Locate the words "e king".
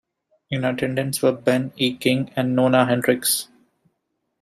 1.77-2.31